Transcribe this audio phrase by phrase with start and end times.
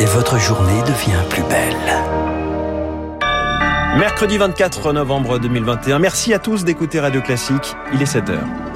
[0.00, 1.76] Et votre journée devient plus belle.
[3.96, 6.00] Mercredi 24 novembre 2021.
[6.00, 7.76] Merci à tous d'écouter Radio Classique.
[7.94, 8.67] Il est 7 heures.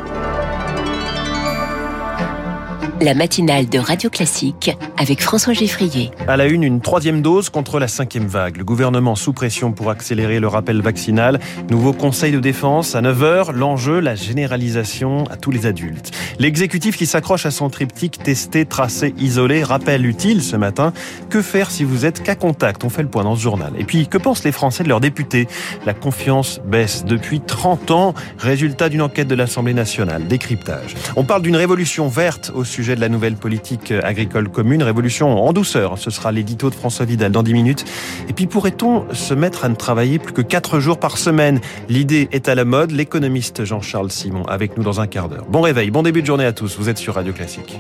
[3.04, 6.12] La matinale de Radio Classique avec François Geffrier.
[6.28, 8.56] À la une, une troisième dose contre la cinquième vague.
[8.56, 11.40] Le gouvernement sous pression pour accélérer le rappel vaccinal.
[11.68, 13.50] Nouveau conseil de défense à 9h.
[13.50, 16.12] L'enjeu, la généralisation à tous les adultes.
[16.38, 19.64] L'exécutif qui s'accroche à son triptyque testé, tracé, isolé.
[19.64, 20.92] Rappel utile ce matin.
[21.28, 22.84] Que faire si vous êtes cas contact?
[22.84, 23.72] On fait le point dans ce journal.
[23.78, 25.48] Et puis, que pensent les Français de leurs députés?
[25.86, 28.14] La confiance baisse depuis 30 ans.
[28.38, 30.28] Résultat d'une enquête de l'Assemblée nationale.
[30.28, 30.94] Décryptage.
[31.16, 34.82] On parle d'une révolution verte au sujet de la nouvelle politique agricole commune.
[34.82, 35.98] Révolution en douceur.
[35.98, 37.84] Ce sera l'édito de François Vidal dans 10 minutes.
[38.28, 41.60] Et puis pourrait-on se mettre à ne travailler plus que 4 jours par semaine?
[41.88, 42.90] L'idée est à la mode.
[42.90, 45.44] L'économiste Jean-Charles Simon avec nous dans un quart d'heure.
[45.48, 46.76] Bon réveil, bon début de journée à tous.
[46.78, 47.78] Vous êtes sur Radio Classique.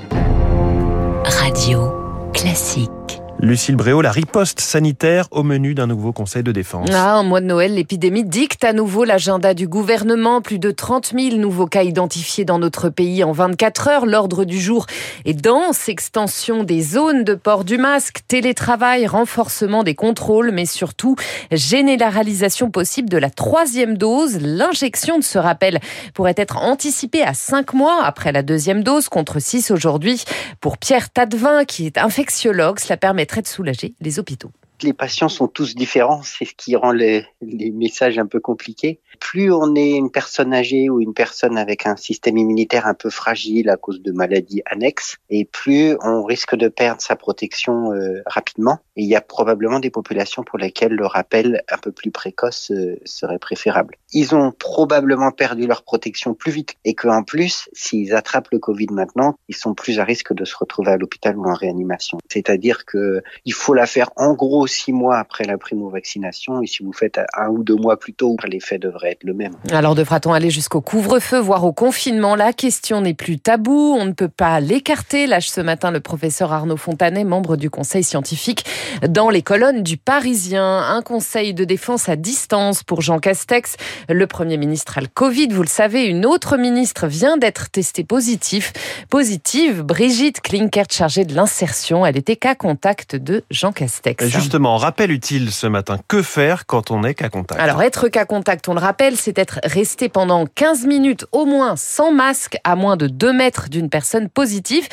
[1.24, 1.92] Radio
[2.32, 3.01] Classique.
[3.42, 6.88] Lucille Bréau, la riposte sanitaire au menu d'un nouveau conseil de défense.
[6.92, 10.40] Ah, en mois de Noël, l'épidémie dicte à nouveau l'agenda du gouvernement.
[10.40, 14.06] Plus de 30 000 nouveaux cas identifiés dans notre pays en 24 heures.
[14.06, 14.86] L'ordre du jour
[15.24, 15.88] est dense.
[15.88, 21.16] Extension des zones de port du masque, télétravail, renforcement des contrôles, mais surtout
[21.50, 24.38] généralisation possible de la troisième dose.
[24.40, 25.80] L'injection de ce rappel
[26.14, 30.22] pourrait être anticipée à 5 mois après la deuxième dose contre 6 aujourd'hui.
[30.60, 34.52] Pour Pierre Tadevin, qui est infectiologue, cela permettrait de soulager les hôpitaux.
[34.82, 39.00] Les patients sont tous différents, c'est ce qui rend les, messages un peu compliqués.
[39.20, 43.10] Plus on est une personne âgée ou une personne avec un système immunitaire un peu
[43.10, 48.22] fragile à cause de maladies annexes, et plus on risque de perdre sa protection euh,
[48.26, 48.78] rapidement.
[48.96, 52.72] Et il y a probablement des populations pour lesquelles le rappel un peu plus précoce
[52.72, 53.96] euh, serait préférable.
[54.12, 58.88] Ils ont probablement perdu leur protection plus vite et qu'en plus, s'ils attrapent le Covid
[58.90, 62.18] maintenant, ils sont plus à risque de se retrouver à l'hôpital ou en réanimation.
[62.30, 66.82] C'est-à-dire que il faut la faire en gros six mois après la primo-vaccination et si
[66.82, 69.52] vous faites un ou deux mois plus tôt, l'effet devrait être le même.
[69.70, 72.34] Alors devra-t-on aller jusqu'au couvre-feu, voire au confinement?
[72.34, 76.52] La question n'est plus tabou, on ne peut pas l'écarter, lâche ce matin le professeur
[76.52, 78.64] Arnaud Fontanet, membre du conseil scientifique,
[79.06, 80.78] dans les colonnes du Parisien.
[80.78, 83.76] Un conseil de défense à distance pour Jean Castex.
[84.08, 88.04] Le Premier ministre a le Covid, vous le savez, une autre ministre vient d'être testée
[88.04, 88.72] positive.
[89.10, 92.06] Positive, Brigitte Klinkert, chargée de l'insertion.
[92.06, 94.26] Elle était cas contact de Jean Castex.
[94.26, 95.98] Justement, rappel utile ce matin.
[96.08, 97.60] Que faire quand on est cas contact?
[97.60, 101.76] Alors, être cas contact, on le rappelle, c'est être resté pendant 15 minutes au moins
[101.76, 104.86] sans masque à moins de 2 mètres d'une personne positive.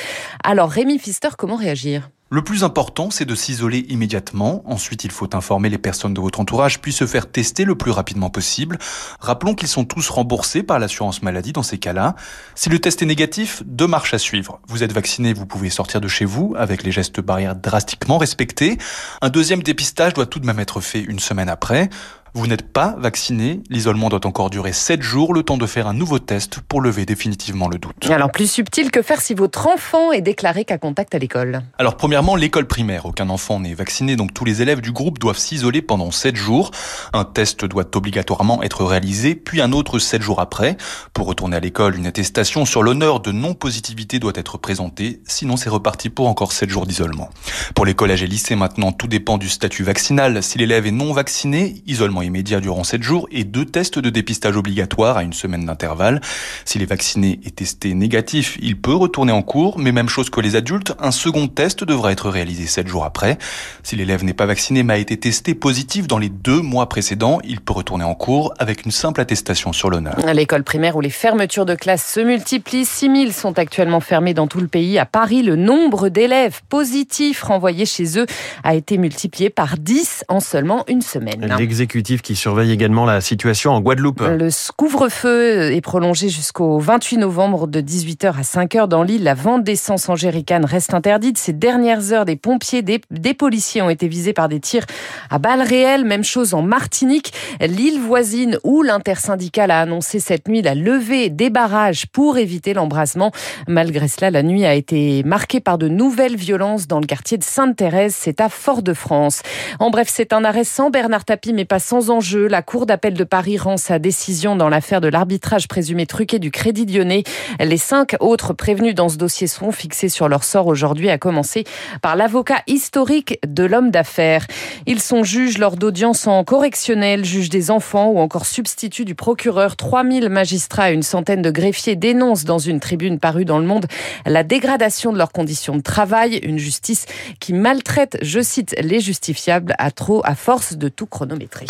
[0.43, 2.09] Alors, Rémi Pfister, comment réagir?
[2.31, 4.61] Le plus important, c'est de s'isoler immédiatement.
[4.65, 7.89] Ensuite, il faut informer les personnes de votre entourage, puis se faire tester le plus
[7.89, 8.77] rapidement possible.
[9.19, 12.15] Rappelons qu'ils sont tous remboursés par l'assurance maladie dans ces cas-là.
[12.53, 14.59] Si le test est négatif, deux marches à suivre.
[14.67, 18.77] Vous êtes vacciné, vous pouvez sortir de chez vous avec les gestes barrières drastiquement respectés.
[19.21, 21.89] Un deuxième dépistage doit tout de même être fait une semaine après.
[22.33, 25.93] Vous n'êtes pas vacciné, l'isolement doit encore durer 7 jours, le temps de faire un
[25.93, 28.09] nouveau test pour lever définitivement le doute.
[28.09, 31.97] Alors plus subtil, que faire si votre enfant est déclaré qu'à contact à l'école Alors
[31.97, 33.05] premièrement, l'école primaire.
[33.05, 36.71] Aucun enfant n'est vacciné, donc tous les élèves du groupe doivent s'isoler pendant 7 jours.
[37.13, 40.77] Un test doit obligatoirement être réalisé, puis un autre 7 jours après.
[41.13, 45.69] Pour retourner à l'école, une attestation sur l'honneur de non-positivité doit être présentée, sinon c'est
[45.69, 47.29] reparti pour encore 7 jours d'isolement.
[47.73, 50.43] Pour les collèges et lycées maintenant, tout dépend du statut vaccinal.
[50.43, 54.55] Si l'élève est non vacciné, isolement immédiat durant 7 jours et deux tests de dépistage
[54.55, 56.21] obligatoires à une semaine d'intervalle.
[56.65, 60.41] S'il est vacciné et testé négatif, il peut retourner en cours, mais même chose que
[60.41, 63.37] les adultes, un second test devra être réalisé 7 jours après.
[63.83, 67.39] Si l'élève n'est pas vacciné mais a été testé positif dans les deux mois précédents,
[67.43, 70.15] il peut retourner en cours avec une simple attestation sur l'honneur.
[70.25, 74.47] À l'école primaire où les fermetures de classes se multiplient, 6000 sont actuellement fermées dans
[74.47, 74.97] tout le pays.
[74.97, 78.25] À Paris, le nombre d'élèves positifs renvoyés chez eux
[78.63, 81.53] a été multiplié par 10 en seulement une semaine.
[81.57, 84.21] L'exécutif qui surveille également la situation en Guadeloupe.
[84.21, 89.23] Le couvre-feu est prolongé jusqu'au 28 novembre de 18h à 5h dans l'île.
[89.23, 91.37] La vente d'essence en jerrycan reste interdite.
[91.37, 94.85] Ces dernières heures, des pompiers, des, des, policiers ont été visés par des tirs
[95.29, 96.05] à balles réelles.
[96.05, 97.33] Même chose en Martinique.
[97.61, 103.31] L'île voisine où l'intersyndicale a annoncé cette nuit la levée des barrages pour éviter l'embrasement.
[103.67, 107.43] Malgré cela, la nuit a été marquée par de nouvelles violences dans le quartier de
[107.43, 108.15] Sainte-Thérèse.
[108.17, 109.41] C'est à Fort-de-France.
[109.79, 112.47] En bref, c'est un arrêt sans Bernard Tapie, mais pas sans sans enjeu.
[112.47, 116.51] La Cour d'appel de Paris rend sa décision dans l'affaire de l'arbitrage présumé truqué du
[116.51, 117.23] Crédit Lyonnais.
[117.59, 121.65] Les cinq autres prévenus dans ce dossier sont fixés sur leur sort aujourd'hui, à commencer
[122.01, 124.45] par l'avocat historique de l'homme d'affaires.
[124.85, 129.75] Ils sont juges lors d'audience en correctionnel, juges des enfants ou encore substituts du procureur.
[129.75, 133.87] 3000 magistrats et une centaine de greffiers dénoncent dans une tribune parue dans le monde
[134.25, 137.05] la dégradation de leurs conditions de travail, une justice
[137.39, 141.65] qui maltraite, je cite, les justifiables à trop à force de tout chronométrer.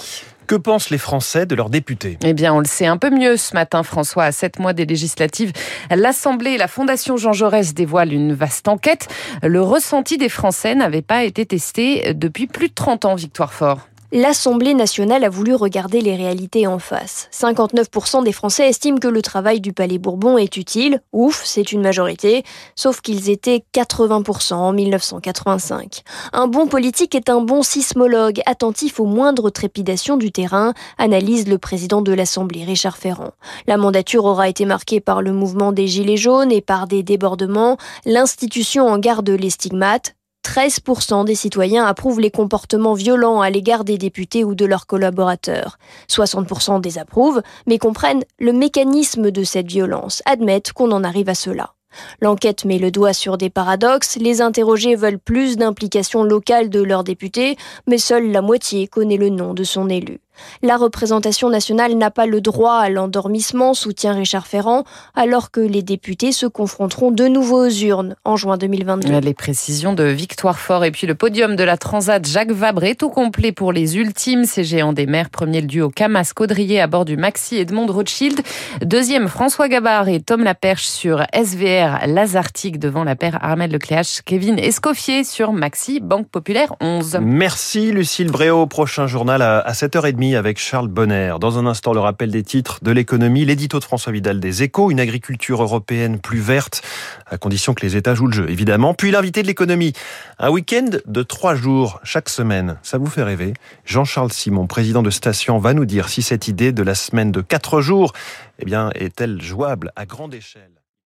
[0.47, 2.17] Que pensent les Français de leurs députés?
[2.23, 4.23] Eh bien, on le sait un peu mieux ce matin, François.
[4.23, 5.51] À sept mois des législatives,
[5.91, 9.07] l'Assemblée et la Fondation Jean Jaurès dévoilent une vaste enquête.
[9.43, 13.87] Le ressenti des Français n'avait pas été testé depuis plus de 30 ans, Victoire Fort.
[14.11, 17.29] L'Assemblée nationale a voulu regarder les réalités en face.
[17.31, 21.03] 59% des Français estiment que le travail du Palais Bourbon est utile.
[21.13, 22.43] Ouf, c'est une majorité.
[22.75, 26.01] Sauf qu'ils étaient 80% en 1985.
[26.33, 31.59] Un bon politique est un bon sismologue, attentif aux moindres trépidations du terrain, analyse le
[31.59, 33.33] président de l'Assemblée, Richard Ferrand.
[33.67, 37.77] La mandature aura été marquée par le mouvement des Gilets jaunes et par des débordements.
[38.05, 40.15] L'institution en garde les stigmates.
[40.49, 45.77] 13% des citoyens approuvent les comportements violents à l'égard des députés ou de leurs collaborateurs.
[46.09, 51.75] 60% désapprouvent, mais comprennent le mécanisme de cette violence, admettent qu'on en arrive à cela.
[52.19, 54.17] L'enquête met le doigt sur des paradoxes.
[54.19, 57.55] Les interrogés veulent plus d'implication locale de leurs députés,
[57.85, 60.19] mais seule la moitié connaît le nom de son élu.
[60.61, 64.83] La représentation nationale n'a pas le droit à l'endormissement, soutient Richard Ferrand,
[65.15, 69.19] alors que les députés se confronteront de nouveau aux urnes en juin 2022.
[69.19, 73.09] Les précisions de Victoire Fort et puis le podium de la Transat Jacques Vabre tout
[73.09, 74.45] complet pour les ultimes.
[74.45, 78.41] Ces géants des mers, premier le duo Camas Caudrier à bord du Maxi Edmond Rothschild.
[78.81, 84.59] Deuxième François Gabard et Tom Laperche sur SVR Lazartique devant la paire Armel Lecléache, Kevin
[84.59, 87.19] Escoffier sur Maxi Banque Populaire 11.
[87.21, 88.65] Merci Lucille Bréau.
[88.67, 91.35] Prochain journal à 7h30 avec Charles Bonner.
[91.39, 94.91] Dans un instant, le rappel des titres de l'économie, l'édito de François Vidal des échos,
[94.91, 96.81] une agriculture européenne plus verte,
[97.27, 98.93] à condition que les États jouent le jeu, évidemment.
[98.93, 99.93] Puis l'invité de l'économie,
[100.37, 102.77] un week-end de trois jours chaque semaine.
[102.83, 103.53] Ça vous fait rêver
[103.85, 107.41] Jean-Charles Simon, président de Station, va nous dire si cette idée de la semaine de
[107.41, 108.13] quatre jours,
[108.59, 110.78] eh bien, est-elle jouable à grande échelle?